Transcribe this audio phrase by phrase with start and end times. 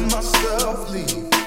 [0.00, 1.37] myself leave.